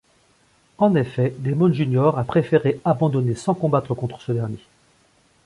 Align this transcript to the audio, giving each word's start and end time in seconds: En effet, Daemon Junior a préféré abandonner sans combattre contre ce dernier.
En 0.79 0.95
effet, 0.95 1.35
Daemon 1.37 1.71
Junior 1.71 2.17
a 2.17 2.23
préféré 2.23 2.81
abandonner 2.83 3.35
sans 3.35 3.53
combattre 3.53 3.93
contre 3.93 4.19
ce 4.19 4.31
dernier. 4.31 4.57